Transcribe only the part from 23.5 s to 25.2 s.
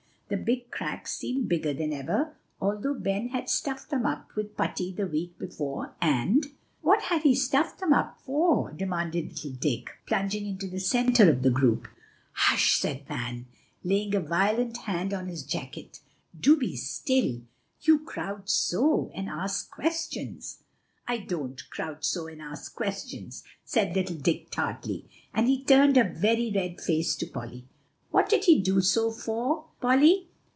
said little Dick tartly;